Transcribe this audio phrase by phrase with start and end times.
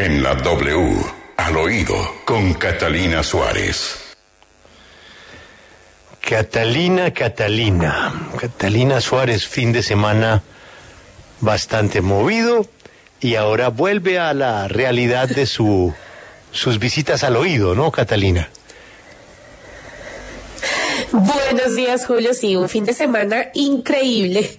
[0.00, 0.96] En la W,
[1.36, 1.94] al oído,
[2.24, 4.16] con Catalina Suárez.
[6.22, 8.10] Catalina, Catalina.
[8.40, 10.42] Catalina Suárez, fin de semana
[11.42, 12.66] bastante movido
[13.20, 15.92] y ahora vuelve a la realidad de su,
[16.50, 18.48] sus visitas al oído, ¿no, Catalina?
[21.12, 22.34] Buenos días, Julio.
[22.34, 24.56] Sí, un fin de semana increíble.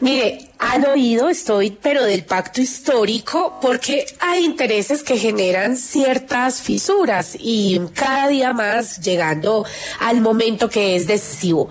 [0.00, 7.36] Mire, al oído estoy, pero del pacto histórico, porque hay intereses que generan ciertas fisuras
[7.38, 9.66] y cada día más llegando
[10.00, 11.68] al momento que es decisivo.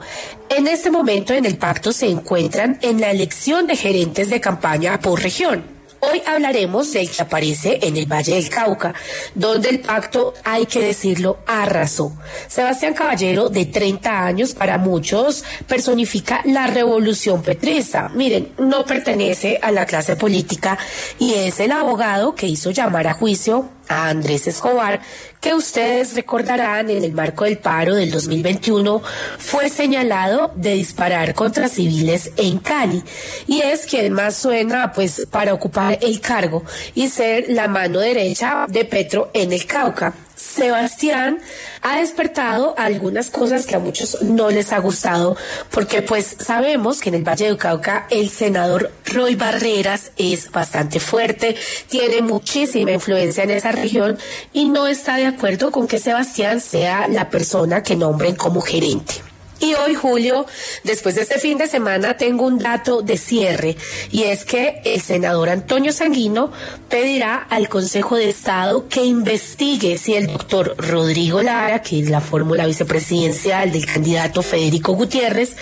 [0.47, 4.99] En este momento en el pacto se encuentran en la elección de gerentes de campaña
[4.99, 5.72] por región.
[6.05, 8.93] Hoy hablaremos del que aparece en el Valle del Cauca,
[9.35, 12.11] donde el pacto, hay que decirlo, arrasó.
[12.49, 18.09] Sebastián Caballero, de 30 años, para muchos personifica la revolución petrista.
[18.09, 20.77] Miren, no pertenece a la clase política
[21.19, 25.01] y es el abogado que hizo llamar a juicio Andrés Escobar,
[25.39, 29.01] que ustedes recordarán en el marco del paro del 2021
[29.37, 33.03] fue señalado de disparar contra civiles en Cali
[33.47, 36.63] y es quien más suena pues para ocupar el cargo
[36.95, 40.13] y ser la mano derecha de Petro en el Cauca.
[40.35, 41.39] Sebastián
[41.81, 45.35] ha despertado algunas cosas que a muchos no les ha gustado,
[45.71, 50.99] porque pues sabemos que en el Valle del Cauca el senador Roy Barreras es bastante
[50.99, 51.55] fuerte,
[51.87, 54.17] tiene muchísima influencia en esa región
[54.51, 59.22] y no está de acuerdo con que Sebastián sea la persona que nombren como gerente.
[59.63, 60.45] Y hoy, Julio,
[60.83, 63.77] después de este fin de semana, tengo un dato de cierre,
[64.11, 66.51] y es que el senador Antonio Sanguino
[66.89, 72.19] pedirá al Consejo de Estado que investigue si el doctor Rodrigo Lara, que es la
[72.19, 75.55] fórmula vicepresidencial del candidato Federico Gutiérrez,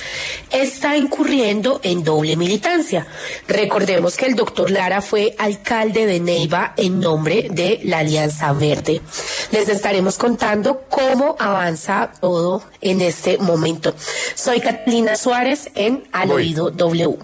[0.50, 3.06] está incurriendo en doble militancia.
[3.48, 9.00] Recordemos que el doctor Lara fue alcalde de Neiva en nombre de la Alianza Verde.
[9.52, 13.91] Les estaremos contando cómo avanza todo en este momento.
[14.36, 17.18] Soy Catalina Suárez en Al Oído W.